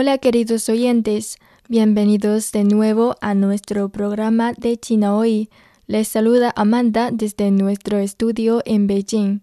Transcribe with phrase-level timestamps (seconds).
[0.00, 1.36] Hola queridos oyentes,
[1.68, 5.50] bienvenidos de nuevo a nuestro programa de China Hoy.
[5.86, 9.40] Les saluda Amanda desde nuestro estudio en Beijing.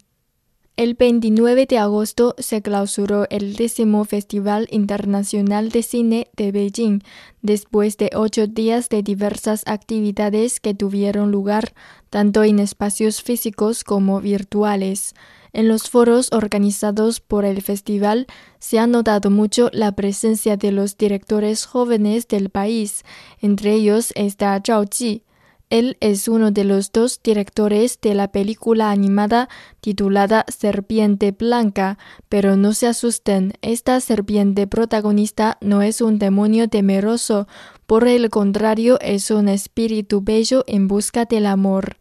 [0.76, 7.02] El 29 de agosto se clausuró el décimo Festival Internacional de Cine de Beijing,
[7.44, 11.76] después de ocho días de diversas actividades que tuvieron lugar
[12.10, 15.14] tanto en espacios físicos como virtuales.
[15.58, 18.28] En los foros organizados por el festival
[18.60, 23.04] se ha notado mucho la presencia de los directores jóvenes del país,
[23.42, 25.24] entre ellos está Zhao Ji.
[25.72, 29.50] Él es uno de los dos directores de la película animada
[29.82, 31.98] titulada Serpiente Blanca,
[32.30, 37.48] pero no se asusten, esta serpiente protagonista no es un demonio temeroso,
[37.88, 41.98] por el contrario es un espíritu bello en busca del amor.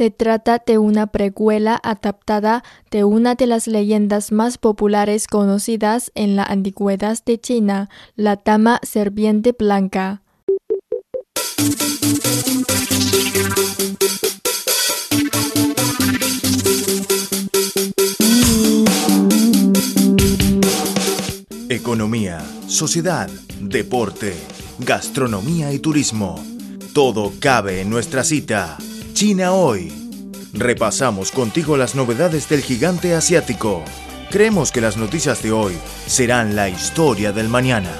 [0.00, 6.36] Se trata de una precuela adaptada de una de las leyendas más populares conocidas en
[6.36, 10.22] la antigüedad de China, la Dama Serpiente Blanca.
[21.68, 23.28] Economía, sociedad,
[23.60, 24.34] deporte,
[24.78, 26.42] gastronomía y turismo.
[26.94, 28.78] Todo cabe en nuestra cita.
[29.20, 29.92] China hoy.
[30.54, 33.84] Repasamos contigo las novedades del gigante asiático.
[34.30, 37.92] Creemos que las noticias de hoy serán la historia del mañana.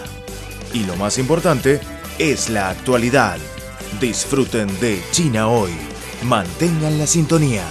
[0.73, 1.79] Y lo más importante
[2.19, 3.37] es la actualidad.
[4.01, 5.73] Disfruten de China hoy.
[6.23, 7.67] Mantengan la sintonía.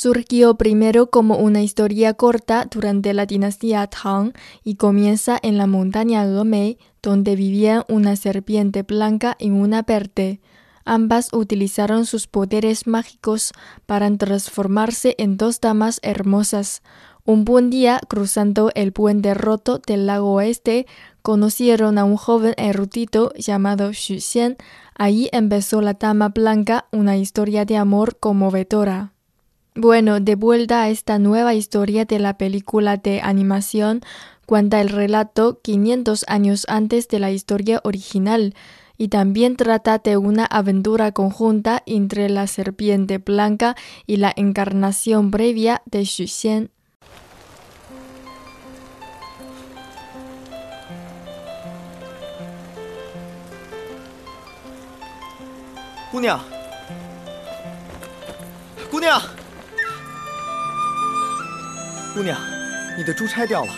[0.00, 4.32] Surgió primero como una historia corta durante la dinastía Tang
[4.62, 10.40] y comienza en la montaña Gemei, donde vivía una serpiente blanca y una verde.
[10.84, 13.52] Ambas utilizaron sus poderes mágicos
[13.86, 16.82] para transformarse en dos damas hermosas.
[17.24, 20.86] Un buen día, cruzando el puente roto del lago oeste,
[21.22, 24.58] conocieron a un joven erudito llamado Xu Xian.
[24.94, 29.17] Ahí empezó la dama blanca, una historia de amor conmovedora.
[29.80, 34.00] Bueno, de vuelta a esta nueva historia de la película de animación,
[34.44, 38.56] cuenta el relato 500 años antes de la historia original
[38.96, 45.80] y también trata de una aventura conjunta entre la serpiente blanca y la encarnación previa
[45.86, 46.70] de Xu Xian.
[62.18, 62.36] 姑娘，
[62.96, 63.72] 你的珠钗掉了。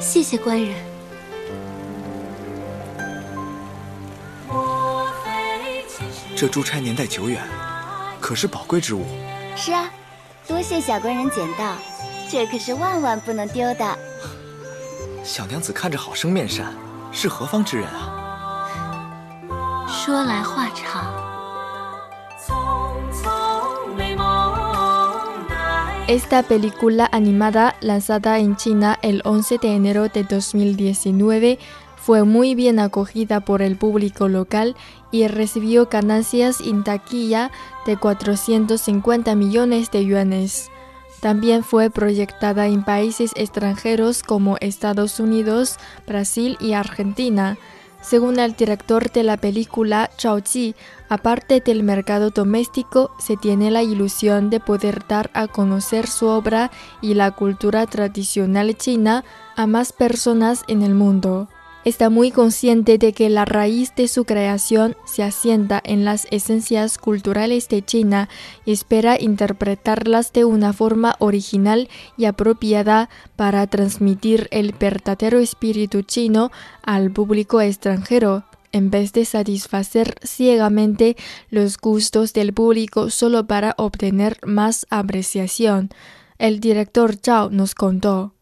[0.00, 0.74] 谢谢官人。
[6.36, 7.40] 这珠钗年代久远，
[8.20, 9.06] 可是宝贵之物。
[9.54, 9.88] 是啊，
[10.48, 11.76] 多谢小官人捡到，
[12.28, 14.07] 这可是万万不能丢的。
[15.27, 16.73] 小娘子看着好生面善，
[17.11, 18.09] 是何方之人啊？
[19.87, 21.23] 说来话长。
[26.07, 31.59] Esta película animada lanzada en China el 11 de enero de 2019
[31.95, 34.75] fue muy bien acogida por el público local
[35.11, 37.51] y recibió ganancias en taquilla
[37.85, 40.69] de 450 millones de yuanes.
[41.20, 45.76] También fue proyectada en países extranjeros como Estados Unidos,
[46.06, 47.58] Brasil y Argentina.
[48.00, 50.76] Según el director de la película, Zhao Ji,
[51.08, 56.70] aparte del mercado doméstico, se tiene la ilusión de poder dar a conocer su obra
[57.02, 59.24] y la cultura tradicional china
[59.56, 61.48] a más personas en el mundo.
[61.88, 66.98] Está muy consciente de que la raíz de su creación se asienta en las esencias
[66.98, 68.28] culturales de China
[68.64, 76.50] y espera interpretarlas de una forma original y apropiada para transmitir el verdadero espíritu chino
[76.82, 81.16] al público extranjero en vez de satisfacer ciegamente
[81.50, 85.88] los gustos del público solo para obtener más apreciación.
[86.38, 88.37] El director Zhao nos contó.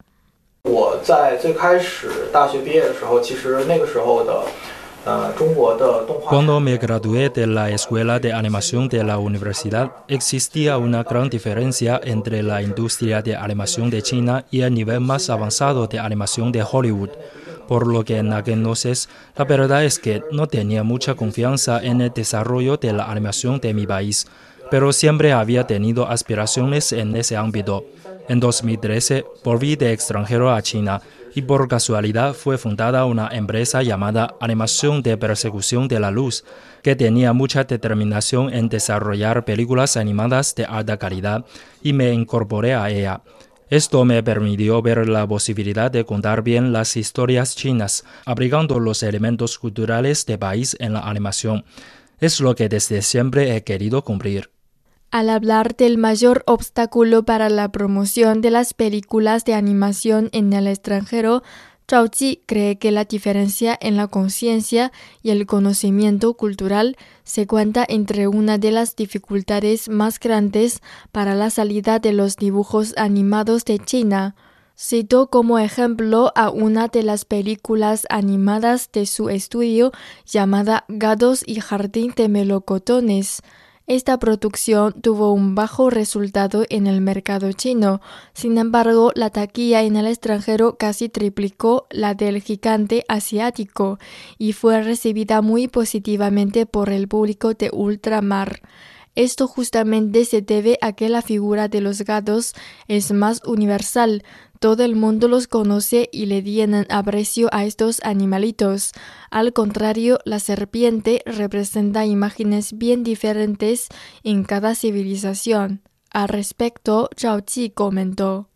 [6.27, 12.01] Cuando me gradué de la escuela de animación de la universidad, existía una gran diferencia
[12.03, 16.65] entre la industria de animación de China y el nivel más avanzado de animación de
[16.69, 17.11] Hollywood.
[17.69, 19.07] Por lo que en aquel entonces,
[19.37, 23.73] la verdad es que no tenía mucha confianza en el desarrollo de la animación de
[23.73, 24.27] mi país,
[24.69, 27.85] pero siempre había tenido aspiraciones en ese ámbito.
[28.27, 31.01] En 2013 volví de extranjero a China
[31.33, 36.43] y por casualidad fue fundada una empresa llamada Animación de Persecución de la Luz,
[36.81, 41.45] que tenía mucha determinación en desarrollar películas animadas de alta calidad
[41.83, 43.21] y me incorporé a ella.
[43.69, 49.59] Esto me permitió ver la posibilidad de contar bien las historias chinas, abrigando los elementos
[49.59, 51.65] culturales del país en la animación.
[52.19, 54.56] Es lo que desde siempre he querido cumplir.
[55.09, 60.67] Al hablar del mayor obstáculo para la promoción de las películas de animación en el
[60.67, 61.43] extranjero,
[61.89, 64.91] Zhao Ji cree que la diferencia en la conciencia
[65.23, 70.81] y el conocimiento cultural se cuenta entre una de las dificultades más grandes
[71.13, 74.35] para la salida de los dibujos animados de China.
[74.77, 79.93] Citó como ejemplo a una de las películas animadas de su estudio
[80.25, 83.41] llamada Gados y Jardín de Melocotones.
[83.87, 88.01] Esta producción tuvo un bajo resultado en el mercado chino.
[88.33, 93.97] Sin embargo, la taquilla en el extranjero casi triplicó la del gigante asiático
[94.37, 98.59] y fue recibida muy positivamente por el público de ultramar.
[99.17, 102.53] Esto justamente se debe a que la figura de los gatos
[102.87, 104.23] es más universal,
[104.59, 108.91] todo el mundo los conoce y le tienen aprecio a estos animalitos.
[109.31, 113.87] Al contrario, la serpiente representa imágenes bien diferentes
[114.23, 115.81] en cada civilización.
[116.11, 118.49] Al respecto, Zhao Qi comentó.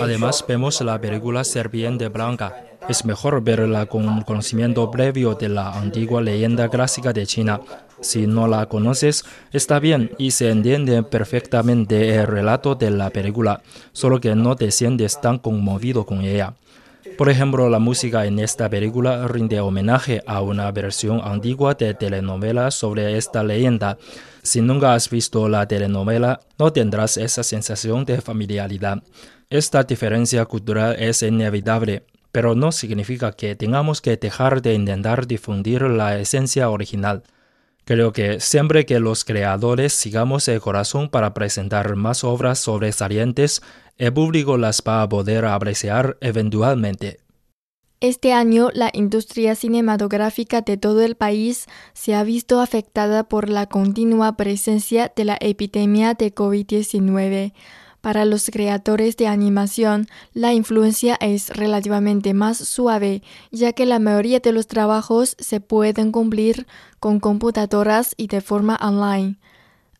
[0.00, 2.71] Además, vemos la película Serpiente Blanca.
[2.88, 7.60] Es mejor verla con un conocimiento previo de la antigua leyenda clásica de China.
[8.00, 13.62] Si no la conoces, está bien y se entiende perfectamente el relato de la película,
[13.92, 16.54] solo que no te sientes tan conmovido con ella.
[17.16, 22.70] Por ejemplo, la música en esta película rinde homenaje a una versión antigua de telenovela
[22.70, 23.98] sobre esta leyenda.
[24.42, 29.02] Si nunca has visto la telenovela, no tendrás esa sensación de familiaridad.
[29.50, 35.82] Esta diferencia cultural es inevitable, pero no significa que tengamos que dejar de intentar difundir
[35.82, 37.22] la esencia original.
[37.84, 43.60] Creo que siempre que los creadores sigamos el corazón para presentar más obras sobresalientes,
[43.98, 47.18] el público las va a poder apreciar eventualmente.
[48.00, 53.66] Este año, la industria cinematográfica de todo el país se ha visto afectada por la
[53.66, 57.52] continua presencia de la epidemia de COVID-19.
[58.02, 64.40] Para los creadores de animación, la influencia es relativamente más suave, ya que la mayoría
[64.40, 66.66] de los trabajos se pueden cumplir
[66.98, 69.38] con computadoras y de forma online.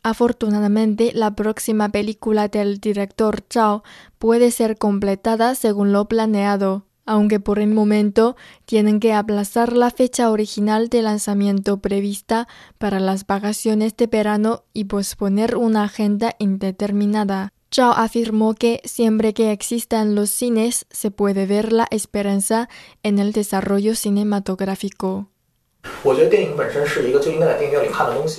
[0.03, 3.83] Afortunadamente, la próxima película del director Zhao
[4.19, 10.29] puede ser completada según lo planeado, aunque por el momento tienen que aplazar la fecha
[10.29, 17.52] original de lanzamiento prevista para las vacaciones de verano y posponer una agenda indeterminada.
[17.73, 22.69] Zhao afirmó que siempre que existan los cines se puede ver la esperanza
[23.01, 25.29] en el desarrollo cinematográfico.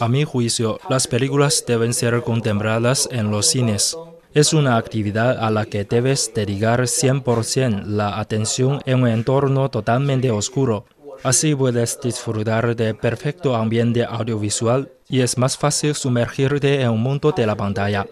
[0.00, 3.96] A mi juicio, las películas deben ser contempladas en los cines.
[4.34, 10.30] Es una actividad a la que debes dedicar 100% la atención en un entorno totalmente
[10.30, 10.86] oscuro.
[11.22, 17.32] Así puedes disfrutar del perfecto ambiente audiovisual y es más fácil sumergirte en un mundo
[17.32, 18.06] de la pantalla.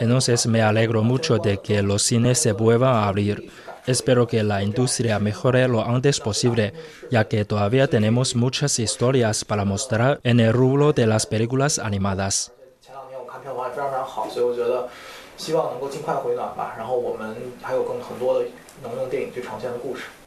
[0.00, 3.50] Entonces me alegro mucho de que los cines se vuelvan a abrir.
[3.86, 6.72] Espero que la industria mejore lo antes posible,
[7.10, 12.52] ya que todavía tenemos muchas historias para mostrar en el rubro de las películas animadas.